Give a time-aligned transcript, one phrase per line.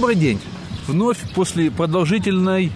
[0.00, 0.40] Добрый день.
[0.86, 2.72] Вновь после продолжительной,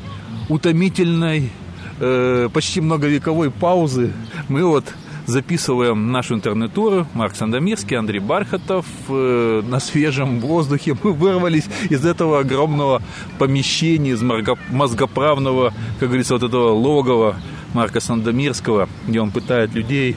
[0.50, 1.52] утомительной,
[1.98, 4.12] э, почти многовековой паузы
[4.50, 4.84] мы вот
[5.25, 7.07] записываем нашу интернет-туру.
[7.14, 8.84] Марк Сандомирский, Андрей Бархатов.
[9.08, 13.00] Э, на свежем воздухе мы вырвались из этого огромного
[13.38, 14.22] помещения, из
[14.70, 17.36] мозгоправного, как говорится, вот этого логова
[17.72, 20.14] Марка Сандомирского, где он пытает людей.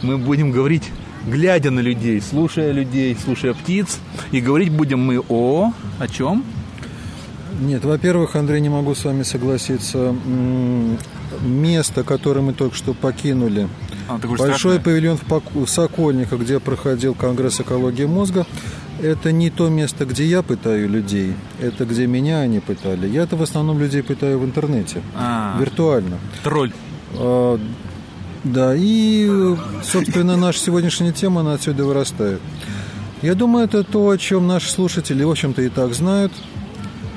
[0.00, 0.92] Мы будем говорить
[1.26, 3.98] глядя на людей, слушая людей, слушая птиц.
[4.32, 5.72] И говорить будем мы о...
[5.98, 6.44] О чем?
[7.60, 10.14] Нет, во-первых, Андрей, не могу с вами согласиться.
[11.42, 13.68] Место, которое мы только что покинули,
[14.08, 14.80] а, большой страшное.
[14.80, 15.44] павильон в, Пок...
[15.54, 18.46] в Сокольниках, где проходил Конгресс экологии мозга,
[19.00, 23.08] это не то место, где я пытаю людей, это где меня они пытали.
[23.08, 26.18] Я-то в основном людей пытаю в интернете, а, виртуально.
[26.42, 26.72] Тролль.
[28.44, 29.28] Да, и,
[29.84, 32.40] собственно, наша сегодняшняя тема, она отсюда вырастает.
[33.20, 36.32] Я думаю, это то, о чем наши слушатели, в общем-то, и так знают,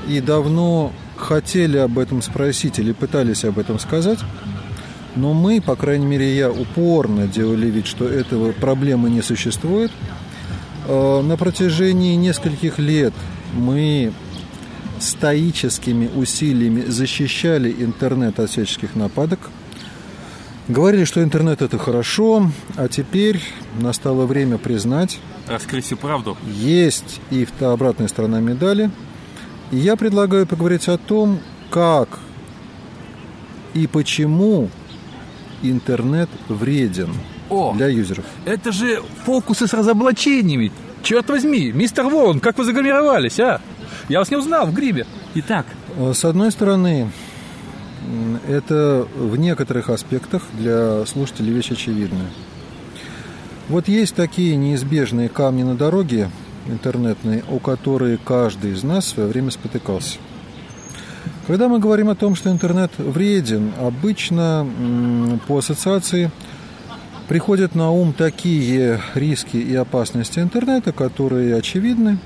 [0.09, 4.19] и давно хотели об этом спросить или пытались об этом сказать.
[5.15, 9.91] Но мы, по крайней мере, я упорно делали вид, что этого проблемы не существует.
[10.89, 13.13] А, на протяжении нескольких лет
[13.53, 14.11] мы
[14.99, 19.39] стоическими усилиями защищали интернет от всяческих нападок–
[20.67, 23.41] Говорили, что интернет это хорошо, а теперь
[23.79, 25.19] настало время признать...
[25.47, 26.37] Раскрыть всю правду.
[26.45, 28.89] Есть и обратная сторона медали.
[29.71, 31.39] И я предлагаю поговорить о том,
[31.69, 32.19] как
[33.73, 34.69] и почему
[35.61, 37.13] интернет вреден
[37.49, 38.23] о, для юзеров.
[38.45, 40.71] Это же фокусы с разоблачениями.
[41.01, 43.59] Черт возьми, мистер Вон, как вы загримировались, а?
[44.07, 45.05] Я вас не узнал в грибе.
[45.35, 45.65] Итак.
[46.13, 47.11] С одной стороны,
[48.47, 52.27] это в некоторых аспектах для слушателей вещь очевидная.
[53.69, 56.29] Вот есть такие неизбежные камни на дороге
[56.67, 60.17] интернетные, о которые каждый из нас в свое время спотыкался.
[61.47, 64.65] Когда мы говорим о том, что интернет вреден, обычно
[65.47, 66.31] по ассоциации
[67.27, 72.17] приходят на ум такие риски и опасности интернета, которые очевидны,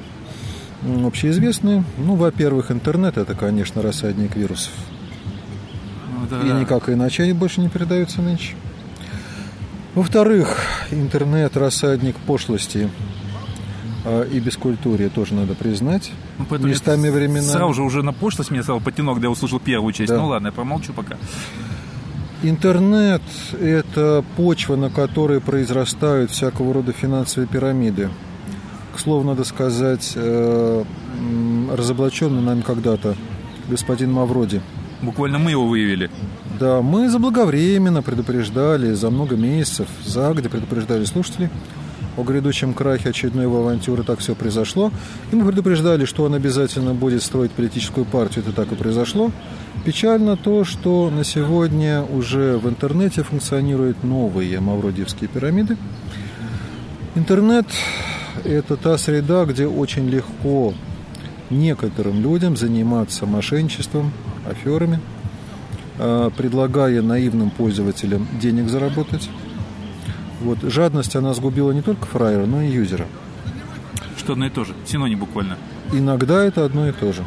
[1.03, 1.83] общеизвестны.
[1.97, 4.73] Ну, во-первых, интернет– это, конечно, рассадник вирусов–
[6.29, 8.55] да, и никак иначе они больше не передаются нынче.
[9.97, 10.59] Во-вторых,
[10.91, 12.87] интернет– рассадник пошлости
[14.05, 16.11] а, и бескультурия тоже надо признать.
[16.37, 17.41] Ну, Местами времена.
[17.41, 20.11] Сразу же уже на пошлость меня сразу потянул, когда я услышал первую часть.
[20.11, 20.17] Да.
[20.19, 21.17] Ну ладно, я промолчу пока.
[22.43, 23.23] Интернет–
[23.59, 28.09] это почва, на которой произрастают всякого рода финансовые пирамиды.
[28.95, 30.83] К слову, надо сказать, э,
[31.75, 33.15] разоблаченный нами когда-то
[33.67, 34.61] господин Мавроди–
[35.01, 36.09] Буквально мы его выявили.
[36.59, 41.49] Да, мы заблаговременно предупреждали, за много месяцев, за где предупреждали слушателей
[42.17, 44.91] о грядущем крахе очередной его авантюры, так все произошло.
[45.31, 49.31] И мы предупреждали, что он обязательно будет строить политическую партию, это так и произошло.
[49.85, 55.77] Печально то, что на сегодня уже в интернете функционируют новые мавродиевские пирамиды.
[57.13, 57.67] Интернет–
[58.43, 60.73] это та среда, где очень легко
[61.51, 64.11] некоторым людям заниматься мошенничеством,
[64.49, 64.99] аферами,
[65.99, 69.29] а, предлагая наивным пользователям денег заработать.
[70.41, 70.59] Вот.
[70.61, 73.07] Жадность, она сгубила не только фраера, но и юзера.
[74.17, 75.57] Что одно и то же, синоним буквально.
[75.91, 77.23] Иногда это одно и то же.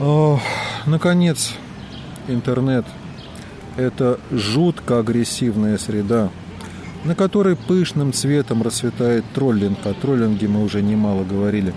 [0.00, 0.40] О,
[0.86, 1.52] наконец,
[2.28, 2.86] интернет–
[3.76, 6.30] это жутко агрессивная среда,
[7.04, 9.78] на которой пышным цветом расцветает троллинг.
[9.84, 11.74] О троллинге мы уже немало говорили.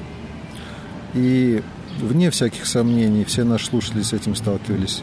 [1.13, 1.61] И
[1.99, 5.01] вне всяких сомнений, все наши слушатели с этим сталкивались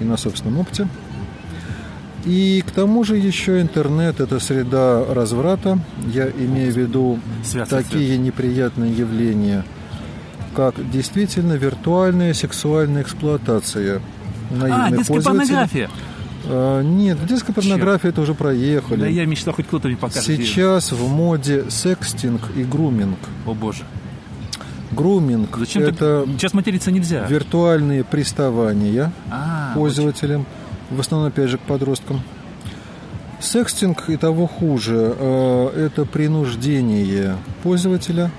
[0.00, 0.88] и на собственном опыте.
[2.24, 5.78] И к тому же еще интернет– это среда разврата.
[6.06, 8.20] Я имею в виду свят, такие свят.
[8.20, 9.64] неприятные явления,
[10.56, 14.00] как действительно виртуальная сексуальная эксплуатация
[14.50, 15.90] наивных а, детская порнография.
[16.46, 19.00] А, нет, детская порнография это уже проехали.
[19.00, 20.24] Да я мечтал, хоть кто-то мне покажет.
[20.24, 23.18] Сейчас в моде секстинг и груминг.
[23.46, 23.84] О боже.
[24.92, 26.32] Груминг Зачем это ты...
[26.32, 27.26] Сейчас материться нельзя.
[27.26, 30.42] Виртуальные приставания а, пользователям,
[30.88, 30.96] очень.
[30.96, 32.22] в основном, опять же, к подросткам.
[33.40, 35.14] Секстинг и того хуже.
[35.18, 38.30] Э, это принуждение пользователя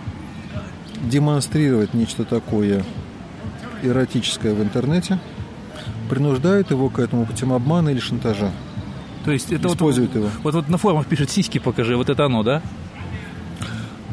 [1.03, 2.83] демонстрировать нечто такое
[3.83, 5.19] эротическое в интернете,
[6.09, 8.51] принуждает его к этому путем обмана или шантажа.
[9.23, 10.29] То есть это Использует вот, его.
[10.43, 12.61] Вот, вот на форумах пишет сиськи покажи, вот это оно, да?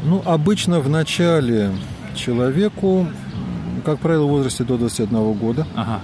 [0.05, 1.71] Ну, обычно в начале
[2.15, 3.07] человеку,
[3.85, 5.67] как правило, в возрасте до 21 года.
[5.75, 6.01] Ага.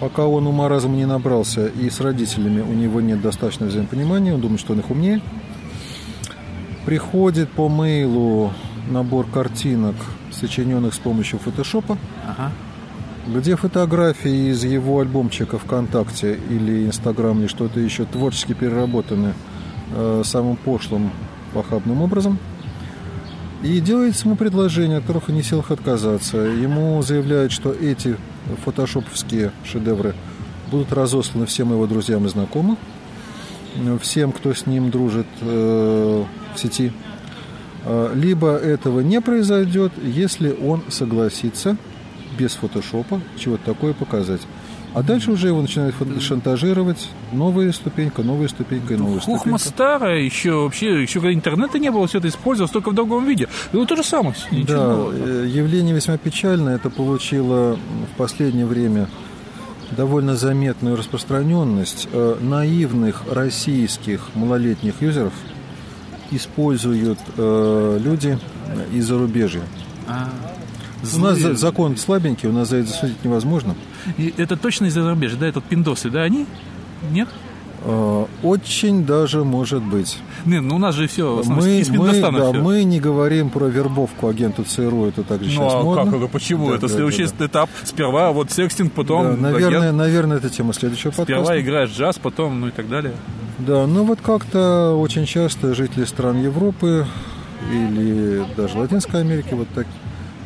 [0.00, 4.40] Пока он ума разума не набрался и с родителями у него нет достаточного взаимопонимания, он
[4.40, 5.20] думает, что он их умнее.
[6.84, 8.52] Приходит по мейлу
[8.90, 9.94] набор картинок
[10.32, 11.96] сочиненных с помощью фотошопа,
[12.26, 12.50] Ага.
[13.28, 19.34] где фотографии из его альбомчика ВКонтакте или Инстаграм или что-то еще творчески переработаны
[19.94, 21.12] э, самым пошлым
[21.54, 22.38] похабным образом.
[23.62, 26.36] И делается ему предложение, от которых он не в силах отказаться.
[26.38, 28.16] Ему заявляют, что эти
[28.64, 30.14] фотошоповские шедевры
[30.70, 32.76] будут разосланы всем его друзьям и знакомым,
[34.00, 36.24] всем, кто с ним дружит э,
[36.54, 36.92] в сети.
[37.84, 41.76] Э, Либо этого не произойдет, если он согласится
[42.36, 44.40] без фотошопа чего-то такое показать.
[44.94, 47.08] А дальше уже его начинают шантажировать.
[47.32, 49.58] Новая ступенька, новая ступенька, и новая Хухма ступенька.
[49.68, 53.48] старая, еще вообще, еще когда интернета не было, все это использовалось только в другом виде.
[53.72, 54.34] Ну, то же самое.
[54.50, 55.12] Ничего Да, нового.
[55.14, 56.74] э, явление весьма печальное.
[56.76, 57.78] Это получило
[58.12, 59.08] в последнее время
[59.96, 62.08] довольно заметную распространенность.
[62.12, 65.32] Э, Наивных российских малолетних юзеров
[66.30, 68.38] используют э, люди
[68.92, 69.62] из зарубежья.
[70.08, 70.28] А,
[71.14, 73.74] У нас за- закон слабенький, у нас за это засудить невозможно.
[74.18, 76.46] И это точно из-за зарубежья, да, этот пиндосы, да, они?
[77.10, 77.28] Нет?
[77.84, 80.18] Э, Очень даже может быть.
[80.46, 82.52] Не, ну у нас же все Мы, из мы, да, всё.
[82.52, 86.04] мы не говорим про вербовку агента ЦРУ, это также Ну сейчас а модно.
[86.04, 86.68] как это, почему?
[86.68, 87.70] Да, это да, следующий да, этап.
[87.82, 89.96] Сперва вот секстинг, потом Да, наверное, агент.
[89.98, 91.60] наверное, это тема следующего Сперва подкаста.
[91.60, 93.14] играешь джаз, потом, ну и так далее.
[93.58, 97.04] Да, ну вот как-то очень часто жители стран Европы
[97.72, 99.86] или даже Латинской Америки, вот так,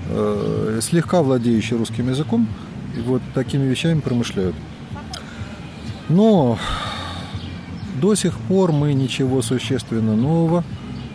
[0.08, 2.48] э, слегка владеющие русским языком,
[2.96, 4.54] и вот такими вещами промышляют.
[6.08, 6.58] Но
[8.00, 10.64] до сих пор мы ничего существенно нового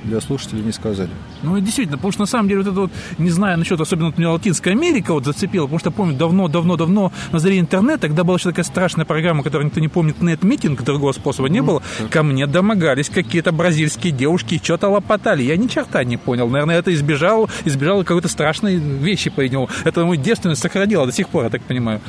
[0.03, 1.09] для слушателей не сказали.
[1.43, 4.17] Ну действительно, потому что на самом деле вот это вот, не знаю насчет, особенно вот
[4.17, 8.49] меня Латинская Америка вот зацепила, потому что помню давно-давно-давно на заре интернета, когда была еще
[8.49, 13.09] такая страшная программа, которую никто не помнит, нет-митинг, другого способа не было, ко мне домогались
[13.09, 15.43] какие-то бразильские девушки, что-то лопотали.
[15.43, 16.49] Я ни черта не понял.
[16.49, 19.69] Наверное, это избежал, избежал какой-то страшной вещи, по-видимому.
[19.83, 22.01] Это мою девственность сохранила до сих пор, я так понимаю.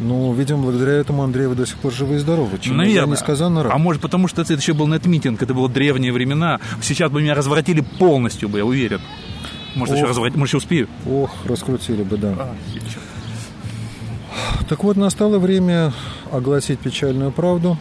[0.00, 2.58] Ну, видимо, благодаря этому, Андрей, вы до сих пор живы и здоровы.
[2.58, 3.72] Чему я несказанно рад.
[3.72, 6.60] А может потому, что это еще был нет-митинг, это было древние времена.
[6.82, 9.00] Сейчас бы меня разворотили полностью бы, я уверен.
[9.76, 10.10] Может, еще Ох.
[10.10, 10.88] разворотить, может, еще успею.
[11.08, 12.48] Ох, раскрутили бы, да.
[14.68, 15.92] Так вот, настало время
[16.32, 17.78] огласить печальную правду.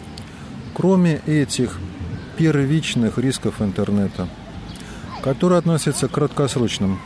[0.76, 1.80] Кроме этих
[2.38, 4.28] первичных рисков интернета,
[5.24, 7.00] которые относятся к краткосрочным,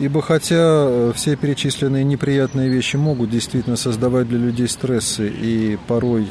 [0.00, 6.28] ибо хотя э, все перечисленные неприятные вещи могут действительно создавать для людей стрессы и порой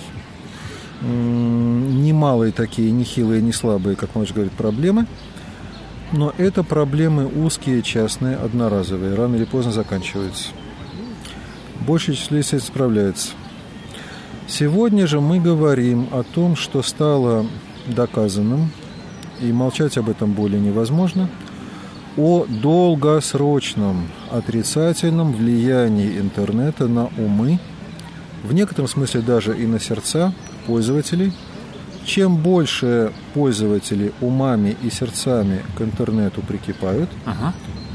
[1.02, 5.08] немалые такие, не хилые, не слабые, как можно говорить, проблемы,
[6.12, 10.50] но это проблемы узкие, частные, одноразовые, рано или поздно заканчиваются.
[11.88, 13.30] Число с этим справляется.
[14.48, 17.46] Сегодня же мы говорим о том, что стало
[17.88, 18.72] доказанным,
[19.42, 21.30] и молчать об этом более невозможно,
[22.20, 27.60] о долгосрочном отрицательном влиянии интернета на умы,
[28.44, 30.34] в некотором смысле даже и на сердца
[30.68, 31.32] пользователей.
[32.06, 37.54] Чем больше пользователи умами и сердцами к интернету прикипают, Ага.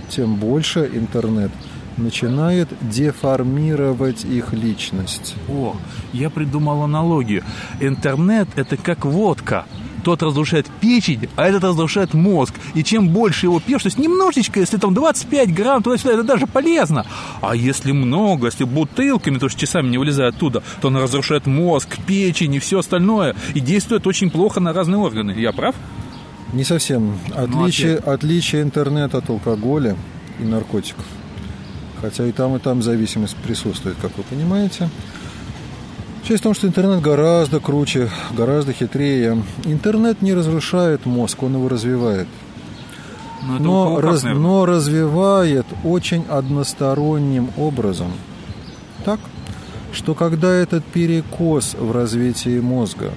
[0.09, 1.51] тем больше интернет
[1.97, 5.35] начинает деформировать их личность.
[5.49, 5.77] О,
[6.13, 7.43] я придумал аналогию.
[7.81, 9.67] Интернет– это как водка.
[10.05, 12.55] Тот разрушает печень, а этот разрушает мозг.
[12.75, 16.47] И чем больше его пьешь, то есть немножечко, если там 25 грамм туда-сюда, это даже
[16.47, 17.07] полезно.
[17.41, 21.97] А если много, если бутылками, то есть часами не вылезая оттуда, то он разрушает мозг,
[22.07, 23.35] печень и все остальное.
[23.55, 25.33] И действует очень плохо на разные органы.
[25.33, 25.75] Я прав?
[26.53, 27.19] Не совсем.
[27.35, 28.13] Отличие, окей.
[28.13, 29.97] отличие интернета от алкоголя
[30.39, 31.05] и наркотиков.
[32.01, 34.91] Хотя и там, и там зависимость присутствует, как вы понимаете.
[36.27, 39.43] Часть в том, что интернет гораздо круче, гораздо хитрее.
[39.65, 42.27] Интернет не разрушает мозг, он его развивает.
[43.43, 44.43] Но, как, раз- наверное.
[44.43, 48.11] но развивает очень односторонним образом.
[49.05, 49.21] Так,
[49.93, 53.11] что когда этот перекос в развитии мозга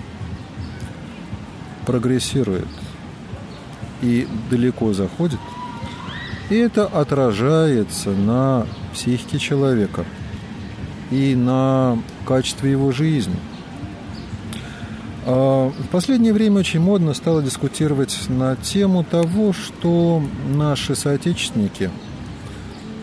[1.85, 2.67] прогрессирует
[4.01, 5.39] и далеко заходит,
[6.49, 10.03] это отражается на психике человека
[11.09, 11.97] и на
[12.27, 13.35] качестве его жизни.
[15.25, 20.21] А, В последнее время очень модно стало дискутировать на тему того, что
[20.53, 21.89] наши соотечественники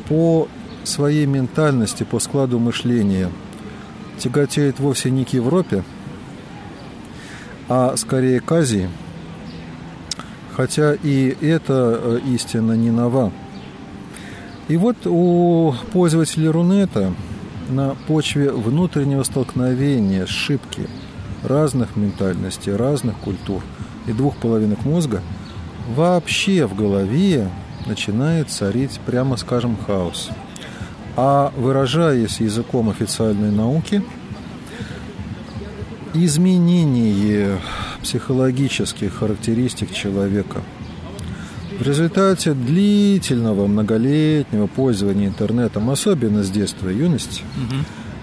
[0.09, 0.49] по
[0.85, 3.31] своей ментальности, по складу мышления
[4.19, 5.83] тяготеют вовсе не к Европе,
[7.69, 8.89] а скорее к Азии.
[10.55, 13.33] Хотя и эта э, истина не нова.
[14.69, 17.13] И вот у пользователей Рунета
[17.69, 20.89] на почве внутреннего столкновения, сшибки
[21.43, 23.63] разных ментальностей, разных культур
[24.07, 25.23] и двух половинок мозга
[25.95, 27.51] вообще в голове
[27.87, 30.31] начинает царить, прямо скажем, хаос.
[31.17, 34.03] А выражаясь языком официальной науки,
[36.13, 37.59] изменение
[38.03, 40.63] психологических характеристик человека
[41.79, 47.77] в результате длительного многолетнего пользования интернетом, особенно с детства и юности, угу.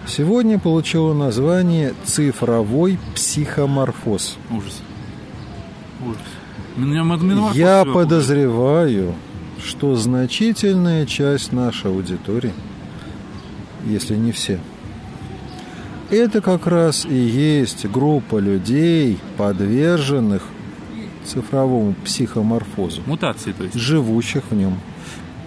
[0.07, 4.37] сегодня получило название цифровой психоморфоз.
[4.49, 4.81] Ужас.
[6.01, 6.17] Ужас.
[6.77, 7.03] Меня
[7.53, 9.13] Я подозреваю,
[9.63, 12.53] что значительная часть нашей аудитории,
[13.85, 14.59] если не все,
[16.09, 20.43] это как раз и есть группа людей, подверженных
[21.25, 23.01] цифровому психоморфозу.
[23.05, 23.75] Мутации, то есть.
[23.75, 24.77] Живущих в нем.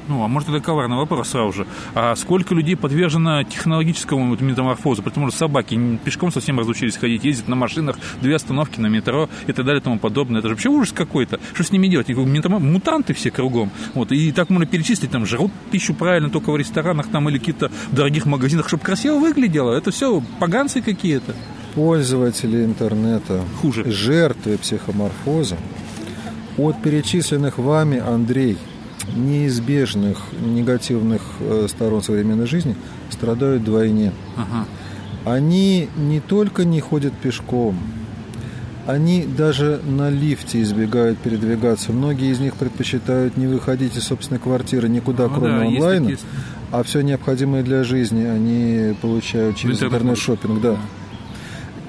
[0.07, 1.67] Ну, а может, это коварный вопрос сразу же.
[1.95, 5.03] А сколько людей подвержено технологическому метаморфозу?
[5.03, 9.53] Потому что собаки пешком совсем разучились ходить, ездят на машинах, две остановки на метро и
[9.53, 10.41] так далее и тому подобное.
[10.41, 11.41] Это же вообще ужас какой-то.
[11.55, 12.11] Что с ними делать?
[12.11, 13.71] Мутанты все кругом.
[13.95, 14.13] Вот.
[14.13, 18.27] И так можно перечислить, там, жрут пищу правильно только в ресторанах там или каких-то дорогих
[18.27, 19.73] магазинах, чтобы красиво выглядело.
[19.73, 21.35] Это все поганцы какие-то.
[21.75, 23.91] Пользователи интернета, Хуже.
[23.91, 25.57] жертвы психоморфоза,
[26.57, 28.59] от перечисленных вами, Андрей,
[29.17, 32.77] неизбежных негативных э, сторон современной жизни
[33.11, 34.13] страдают вдвойне.
[34.37, 34.67] Ага.
[35.25, 37.77] Они не только не ходят пешком,
[38.87, 41.93] они даже на лифте избегают передвигаться.
[41.93, 46.09] Многие из них предпочитают не выходить из собственной квартиры никуда, ну, кроме да, онлайна.
[46.11, 46.25] Есть,
[46.71, 50.61] а все необходимое для жизни они получают через интернет-шоппинг.
[50.61, 50.77] Да.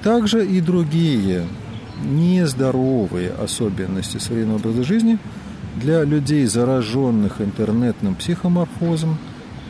[0.06, 1.44] Также и другие
[2.04, 5.18] нездоровые особенности современного образа жизни–
[5.76, 9.18] для людей, зараженных интернетным психоморфозом,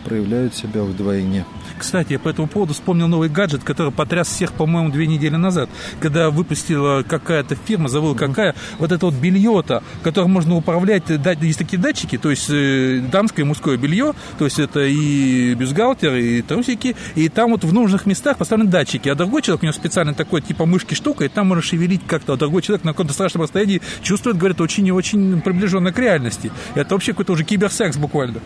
[0.07, 1.45] проявляют себя вдвойне.
[1.77, 5.69] Кстати, я по этому поводу вспомнил новый гаджет, который потряс всех, по-моему, две недели назад,
[6.01, 11.03] когда выпустила какая-то фирма, забыл какая, вот это вот белье-то, которым можно управлять,
[11.41, 16.15] есть такие датчики, то есть э, дамское и мужское белье, то есть это и бюстгальтер,
[16.15, 19.75] и трусики, и там вот в нужных местах поставлены датчики, а другой человек, у него
[19.75, 23.13] специально такой типа мышки штука, и там можно шевелить как-то, а другой человек на каком-то
[23.13, 26.53] страшном расстоянии чувствует, говорит, очень и очень приближенно к реальности.
[26.77, 28.41] Это вообще какой-то уже киберсекс буквально.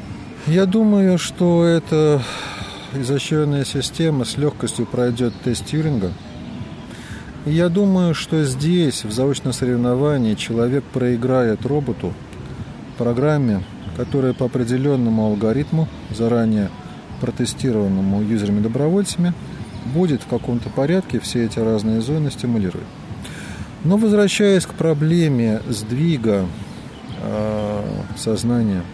[0.50, 2.21] Я думаю, что эта
[2.92, 6.11] изощренная система с легкостью пройдет тест Тьюринга.
[7.47, 12.12] Я думаю, что здесь, в заочном соревновании, человек проиграет роботу,
[12.99, 13.62] программе,
[13.97, 16.69] которая по определенному алгоритму, заранее
[17.21, 19.35] протестированному юзерами-добровольцами,
[19.95, 22.88] будет в каком-то порядке все эти разные зоны стимулировать.
[23.85, 26.47] Но возвращаясь к проблеме сдвига
[27.23, 27.83] э,
[28.16, 28.83] сознания–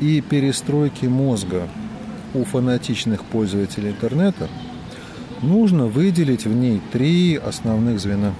[0.00, 1.68] и перестройки мозга
[2.34, 4.48] у фанатичных пользователей интернета,
[5.42, 8.34] нужно выделить в ней три основных звена.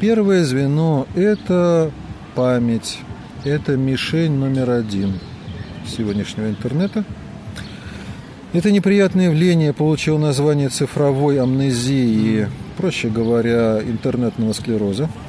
[0.00, 1.90] Первое звено– это
[2.34, 2.98] память,
[3.44, 5.14] это мишень номер один
[5.86, 7.04] сегодняшнего интернета.
[8.52, 15.08] Это неприятное явление получило название цифровой амнезии, проще говоря, интернетного склероза–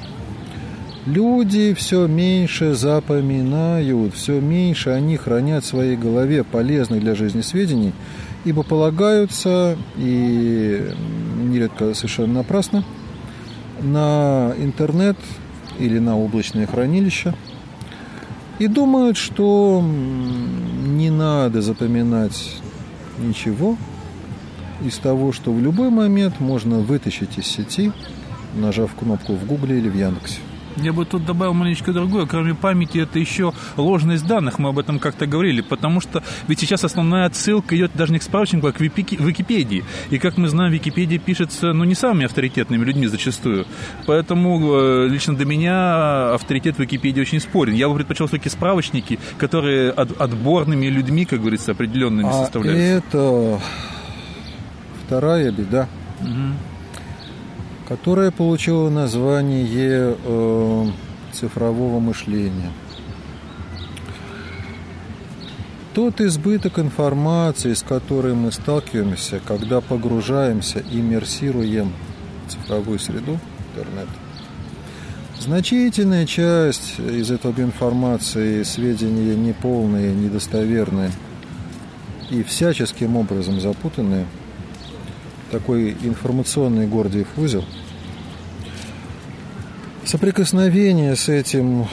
[1.05, 7.93] Люди все меньше запоминают, все меньше они хранят в своей голове полезных для жизни сведений,
[8.43, 10.91] ибо полагаются, и
[11.37, 12.83] нередко совершенно напрасно,
[13.81, 15.15] на интернет
[15.79, 17.33] или на облачные хранилища,
[18.59, 22.57] и думают, что не надо запоминать
[23.17, 23.77] ничего
[24.83, 27.93] из того, что в любой момент можно вытащить из сети,
[28.55, 30.41] нажав кнопку в Гугле или в Яндексе.
[30.77, 32.25] Я бы тут добавил маленечко другое.
[32.25, 34.59] Кроме памяти, это еще ложность данных.
[34.59, 35.61] Мы об этом как-то говорили.
[35.61, 39.83] Потому что ведь сейчас основная отсылка идет даже не к справочнику, а к Википедии.
[40.09, 43.65] И как мы знаем, Википедия пишется, ну, не самыми авторитетными людьми зачастую.
[44.05, 47.73] Поэтому э, лично для меня авторитет Википедии очень спорен.
[47.73, 53.07] Я бы предпочел все-таки справочники, которые от, отборными людьми, как говорится, определенными а составляются.
[53.07, 53.61] это
[55.05, 55.87] вторая беда.
[56.21, 56.78] Угу
[57.89, 60.85] которая получила название э,
[61.33, 62.71] цифрового мышления.
[65.95, 71.91] Тот избыток информации, с которой мы сталкиваемся, когда погружаемся, иммерсируем
[72.45, 73.39] в цифровую среду,
[73.75, 74.07] интернет,
[75.39, 81.11] значительная часть из этой информации, сведения неполные, недостоверные
[82.29, 84.27] и всяческим образом запутанные–
[85.51, 87.63] такой информационный Гордиев узел.
[90.05, 91.87] Соприкосновение с этим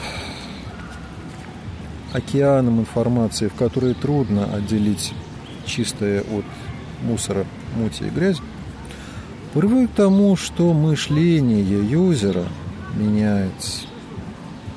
[2.13, 5.13] океаном информации, в которой трудно отделить
[5.65, 6.45] чистое от
[7.03, 7.45] мусора,
[7.75, 8.41] мути и грязи,
[9.53, 12.45] приводит к тому, что мышление юзера
[12.95, 13.81] меняется.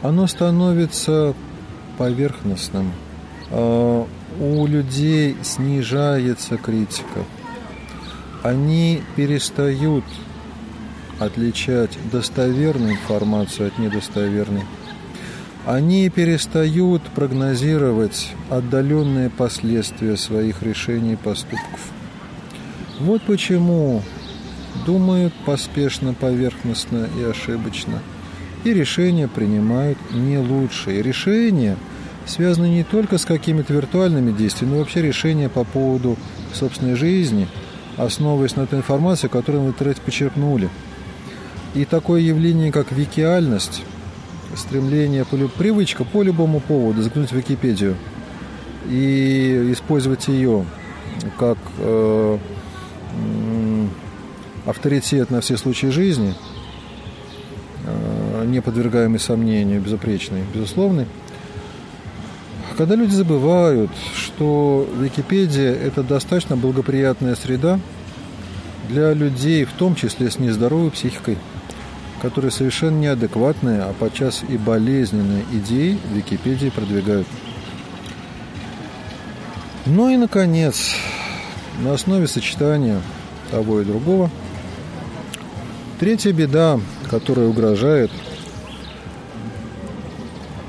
[0.02, 1.34] Оно становится
[1.98, 2.92] поверхностным,
[3.50, 4.04] э,
[4.40, 7.24] у людей снижается критика.
[8.42, 10.04] Они перестают
[11.18, 14.62] отличать достоверную информацию от недостоверной.
[15.66, 21.92] Они перестают прогнозировать отдаленные последствия своих решений и поступков.
[22.98, 24.02] Вот почему
[24.86, 28.00] думают поспешно, поверхностно и ошибочно.
[28.64, 31.02] И решения принимают не лучшие.
[31.02, 31.76] Решения
[32.26, 36.16] связаны не только с какими-то виртуальными действиями, но вообще решения по поводу
[36.54, 37.48] собственной жизни,
[38.04, 40.68] основываясь на той информации, которую в интернете почерпнули–
[41.74, 43.82] и такое явление, как викиальность,
[44.56, 47.96] стремление, привычка по любому поводу заглянуть в Википедию
[48.88, 50.64] и использовать ее
[51.38, 52.38] как э,
[54.66, 56.34] авторитет на все случаи жизни,
[57.86, 61.06] э, не подвергаемый сомнению, безупречный, безусловный,
[62.76, 63.90] когда люди забывают,
[64.40, 67.78] что Википедия– это достаточно благоприятная среда
[68.88, 71.36] для людей, в том числе с нездоровой психикой–
[72.22, 77.26] которые совершенно неадекватные, а подчас и болезненные идеи Википедии продвигают.
[79.86, 80.96] Ну и, наконец,
[81.82, 83.00] на основе сочетания
[83.50, 84.30] того и другого,
[85.98, 86.78] третья беда,
[87.10, 88.10] которая угрожает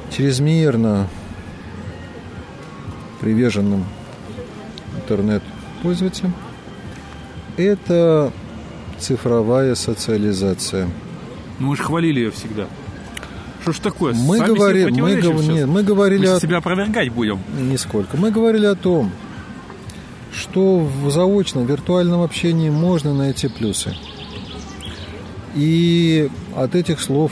[0.09, 1.09] чрезмерно
[3.21, 3.85] приверженным
[4.97, 6.33] интернет-пользователям,
[7.55, 8.33] это
[8.99, 10.89] цифровая социализация–
[11.61, 12.65] ну, мы же хвалили ее всегда.
[13.61, 14.15] Что ж такое?
[14.15, 15.47] Мы, говори, мы, гов...
[15.47, 16.39] Нет, мы говорили мы о...
[16.39, 17.39] себя опровергать будем.
[17.55, 18.17] Нисколько.
[18.17, 19.11] Мы говорили о том,
[20.33, 23.93] что в заочном виртуальном общении можно найти плюсы.
[25.53, 27.31] И от этих слов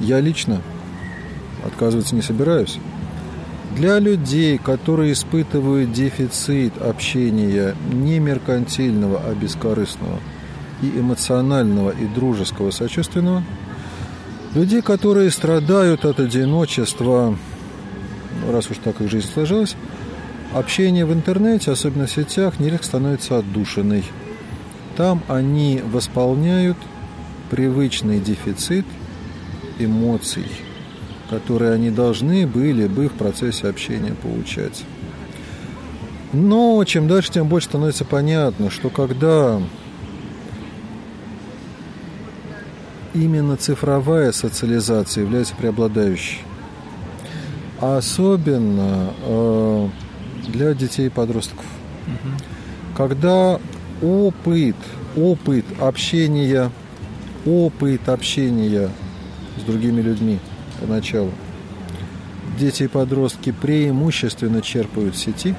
[0.00, 0.62] я лично
[1.62, 2.78] отказываться не собираюсь.
[3.76, 10.18] Для людей, которые испытывают дефицит общения не меркантильного, а бескорыстного,
[10.82, 13.44] и эмоционального, и дружеского, сочувственного–
[14.56, 17.36] Людей, которые страдают от одиночества,
[18.50, 19.76] раз уж так их жизнь сложилась,
[20.54, 24.02] общение в интернете, особенно в сетях, нередко становится отдушиной.
[24.96, 26.78] Там они восполняют
[27.50, 28.86] привычный дефицит
[29.78, 30.46] эмоций,
[31.30, 34.84] которые они должны были бы в процессе общения получать.
[36.32, 39.60] Но чем дальше, тем больше становится понятно, что когда
[43.16, 46.40] именно цифровая социализация является преобладающей.
[47.80, 49.88] Особенно э,
[50.48, 51.64] для детей и подростков.
[52.06, 52.96] Угу.
[52.96, 53.60] Когда
[54.02, 54.76] опыт,
[55.16, 56.70] опыт общения,
[57.44, 58.90] опыт общения
[59.58, 60.38] с другими людьми
[60.80, 61.30] поначалу,
[62.58, 65.54] дети и подростки преимущественно черпают сети,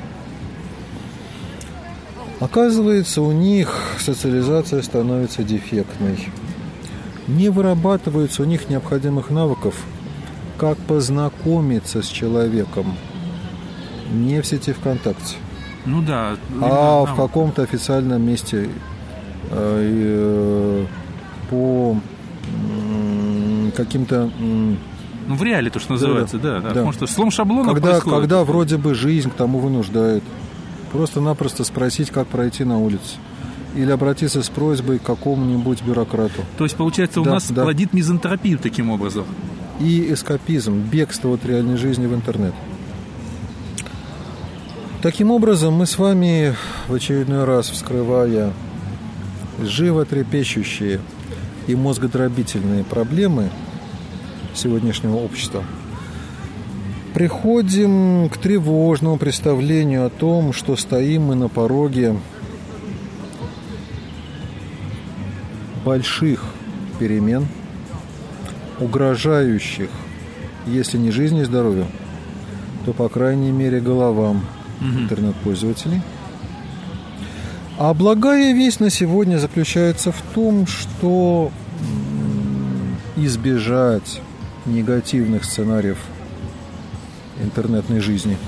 [2.39, 6.29] оказывается, у них социализация становится дефектной
[7.27, 9.75] не вырабатывается у них необходимых навыков,
[10.57, 12.95] как познакомиться с человеком
[14.11, 15.35] не в сети ВКонтакте.
[15.85, 16.37] Ну да.
[16.61, 18.69] А в каком-то официальном месте
[19.51, 20.85] э, э,
[21.49, 21.97] по
[23.75, 24.29] каким-то
[25.27, 26.55] ну, в реале то, что называется, да.
[26.55, 26.61] да, да.
[26.61, 26.69] да.
[26.69, 28.19] Потому что слом шаблона когда, происходит.
[28.19, 30.23] Когда вроде бы жизнь к тому вынуждает.
[30.91, 33.17] Просто-напросто спросить, как пройти на улице
[33.75, 36.43] или обратиться с просьбой к какому-нибудь бюрократу.
[36.57, 37.63] То есть, получается, у да, нас да.
[37.63, 39.25] плодит мизантропию таким образом.
[39.79, 42.55] И эскапизм, бегство от реальной жизни в интернет.
[45.03, 46.55] Таким образом, мы с вами
[46.87, 48.51] в очередной раз, вскрывая
[49.61, 50.99] животрепещущие
[51.67, 53.49] и мозгодробительные проблемы
[54.57, 55.63] сегодняшнего общества,
[57.13, 62.15] приходим к тревожному представлению о том, что стоим мы на пороге
[65.85, 66.43] больших
[66.99, 67.47] перемен,
[68.79, 69.89] угрожающих,
[70.65, 71.87] если не жизни и здоровью,
[72.85, 74.45] то, по крайней мере, головам
[74.81, 74.99] угу.
[74.99, 76.01] интернет-пользователей.
[77.77, 81.51] А благая весть на сегодня заключается в том, что
[83.15, 84.21] избежать
[84.67, 85.97] негативных сценариев
[87.41, 88.37] интернетной жизни–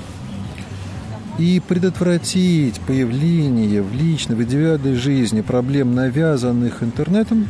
[1.40, 7.48] и предотвратить появление в личной, в индивидуальной жизни проблем, навязанных интернетом,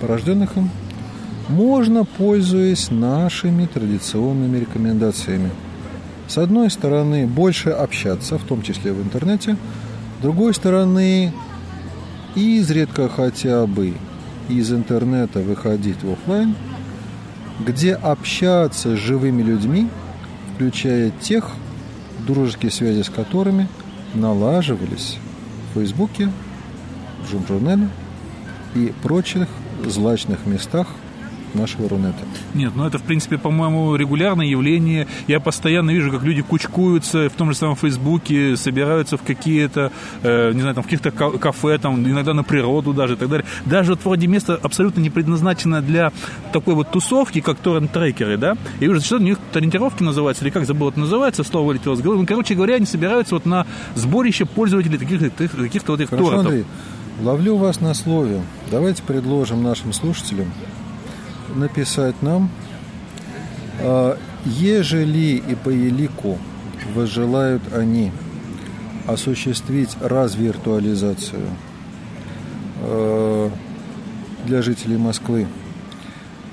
[0.00, 0.70] порожденных им,
[1.48, 5.50] можно, пользуясь нашими традиционными рекомендациями.
[6.26, 9.56] С одной стороны, больше общаться, в том числе в интернете.
[10.18, 11.32] С другой стороны,
[12.34, 13.94] изредка хотя бы
[14.48, 16.56] из интернета выходить в офлайн,
[17.60, 19.88] где общаться с живыми людьми,
[20.54, 21.50] включая тех,
[22.26, 23.68] дружеские связи с которыми
[24.14, 25.18] налаживались
[25.70, 26.30] в Фейсбуке,
[27.24, 27.88] в Журнале
[28.74, 29.48] и прочих
[29.84, 30.88] злачных местах
[31.54, 32.18] нашего Рунета.
[32.54, 35.06] Нет, ну это, в принципе, по-моему, регулярное явление.
[35.26, 40.52] Я постоянно вижу, как люди кучкуются в том же самом Фейсбуке, собираются в какие-то, э,
[40.52, 43.46] не знаю, там, в каких-то кафе, там, иногда на природу даже и так далее.
[43.64, 46.12] Даже вот вроде место абсолютно не предназначено для
[46.52, 48.56] такой вот тусовки, как торрент-трекеры, да?
[48.80, 52.00] И уже что у них ориентировки называются, или как забыл это называется, слово вылетело с
[52.00, 52.20] головы.
[52.20, 56.52] Ну, короче говоря, они собираются вот на сборище пользователей таких, каких-то вот их Хорошо, торрентов.
[56.52, 56.66] Андрей,
[57.20, 58.42] ловлю вас на слове.
[58.70, 60.52] Давайте предложим нашим слушателям
[61.54, 62.50] написать нам,
[63.80, 66.38] а, ежели и по елику
[66.94, 68.12] возжелают они
[69.06, 71.48] осуществить развиртуализацию
[72.80, 73.50] а,
[74.46, 75.46] для жителей Москвы,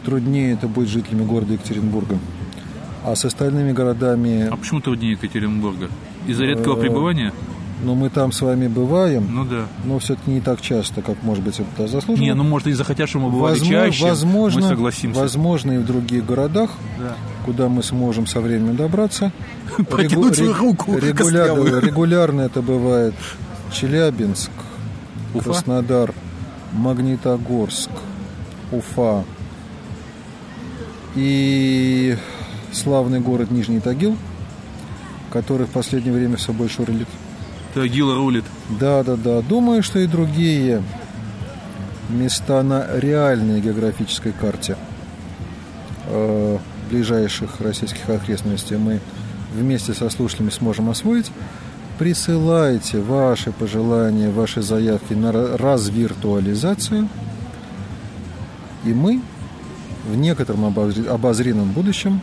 [0.03, 2.19] труднее это будет жителями города Екатеринбурга.
[3.03, 4.47] А с остальными городами...
[4.51, 5.89] А почему труднее Екатеринбурга?
[6.27, 7.33] Из-за редкого пребывания?
[7.85, 9.67] Но мы там с вами бываем, Ну да.
[9.83, 12.25] но все-таки не так часто, как, может быть, это заслуженно.
[12.25, 15.19] Не, ну может и захотят, чтобы мы бывали Возможно, чаще, возможно, мы согласимся.
[15.19, 17.13] возможно и в других городах, Да.
[17.45, 19.31] куда мы сможем со временем добраться.
[19.87, 23.13] Свою Регу- руку регулярно, регулярно это бывает
[23.71, 24.49] Челябинск,
[25.35, 25.43] Уфа?
[25.43, 26.11] Краснодар,
[26.73, 27.91] Магнитогорск,
[28.71, 29.23] Уфа
[31.15, 32.17] и
[32.71, 34.17] славный город Нижний Тагил,
[35.31, 37.07] который в последнее время все больше рулит.
[37.75, 38.45] Тагил рулит.
[38.79, 39.41] Да, да, да.
[39.41, 40.81] Думаю, что и другие
[42.09, 44.77] места на реальной географической карте
[46.07, 46.57] э,
[46.89, 49.01] ближайших российских окрестностей мы
[49.53, 51.31] вместе со слушателями сможем освоить.
[51.99, 57.09] Присылайте ваши пожелания, ваши заявки на ра- развиртуализацию.
[58.85, 59.21] И мы
[60.09, 62.21] в некотором обозри- обозримом будущем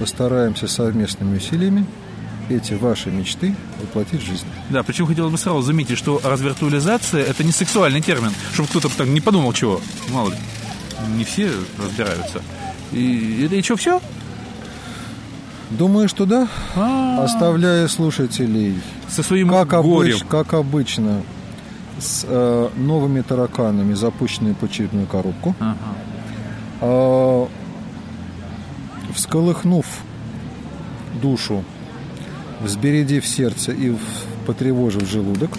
[0.00, 1.86] постараемся совместными усилиями
[2.48, 4.46] эти ваши мечты воплотить в жизнь.
[4.70, 9.14] Да, причем хотелось бы сразу заметить, что развиртуализация– это не сексуальный термин, чтобы кто-то там
[9.14, 9.80] не подумал чего.
[10.10, 10.36] Мало ли,
[11.16, 12.42] не все разбираются.
[12.92, 14.00] И это еще все?
[15.70, 16.48] Думаю, что да.
[16.76, 18.78] А, Оставляя слушателей,
[19.08, 20.16] со своим как, горем.
[20.16, 21.22] обыч- как обычно,
[21.98, 25.76] с э, новыми тараканами, запущенные по черепную коробку, Ага.
[26.82, 27.48] а,
[29.14, 29.86] всколыхнув
[31.22, 31.64] душу,
[32.64, 33.94] взбередив сердце и
[34.46, 35.50] потревожив желудок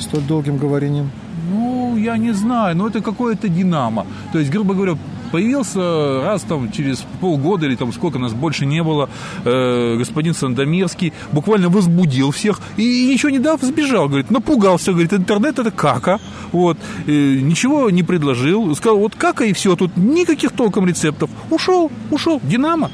[0.00, 1.10] столь долгим говорением,
[1.50, 4.06] Ну, я не знаю, но это какое-то динамо.
[4.32, 4.96] То есть, грубо говоря,
[5.32, 9.08] появился раз там через полгода или там сколько нас больше не было,
[9.44, 15.12] э, господин Сандомирский буквально возбудил всех и, и ничего не дав, сбежал, говорит, напугался, говорит,
[15.12, 16.20] интернет это кака,
[16.52, 16.76] вот,
[17.06, 22.40] э, ничего не предложил, сказал, вот кака и все, тут никаких толком рецептов, ушел, ушел,
[22.44, 22.90] динамо.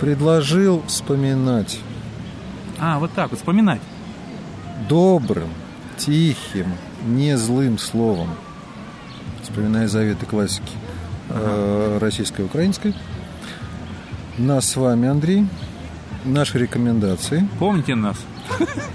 [0.00, 1.78] предложил вспоминать
[2.84, 3.80] А, вот так вот, вспоминать.
[4.88, 5.50] добрым,
[5.96, 6.66] тихим,
[7.06, 8.30] не злым словом,
[9.40, 10.72] вспоминая заветы классики
[11.28, 12.92] э, российской и украинской,
[14.36, 15.46] нас с вами, Андрей,
[16.24, 17.48] наши рекомендации.
[17.60, 18.16] Помните нас?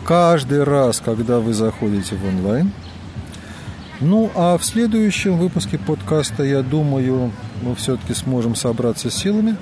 [0.06, 2.73] Каждый раз, когда вы заходите в онлайн.
[4.02, 9.56] Ну, а в следующем выпуске подкаста, я думаю, мы все-таки сможем собраться с силами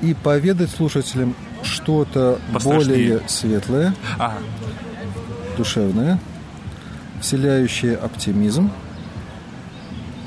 [0.00, 1.34] и поведать слушателям
[1.66, 4.34] что-то более светлое, А,
[5.56, 6.18] душевное,
[7.20, 8.70] вселяющее оптимизм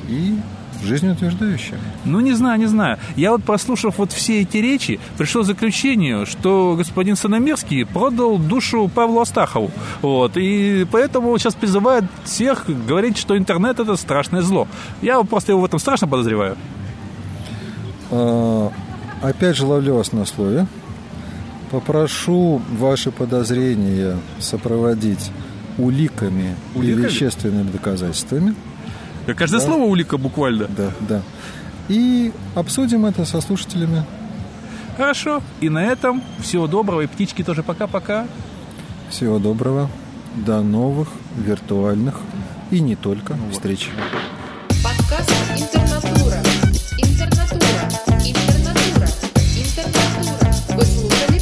[0.07, 0.37] и
[0.83, 1.77] жизнеутверждающее.
[2.05, 2.97] Ну, не знаю, не знаю.
[3.15, 8.89] Я вот, прослушав вот все эти речи, пришел к заключению, что господин Саномирский продал душу
[8.93, 9.71] Павлу Астахову.
[10.01, 10.37] Вот.
[10.37, 14.67] И поэтому сейчас призывает всех говорить, что интернет– это страшное зло.
[15.01, 16.55] Я просто его в этом страшно подозреваю.
[18.11, 18.71] А,
[19.21, 20.65] Опять же ловлю вас на слове.
[21.71, 25.31] Попрошу ваши подозрения сопроводить
[25.77, 27.01] уликами, Уликами?
[27.01, 28.55] и вещественными доказательствами.
[29.35, 30.67] Каждое слово улика буквально.
[30.75, 31.21] Да, да.
[31.87, 34.03] И обсудим это со слушателями.
[34.97, 35.41] Хорошо.
[35.61, 37.01] И на этом всего доброго.
[37.01, 38.27] И птички тоже пока-пока.
[39.09, 39.89] Всего доброго.
[40.35, 42.15] До новых виртуальных
[42.71, 43.89] и не только встреч.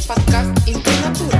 [0.08, 1.37] подкаст «Интернатура».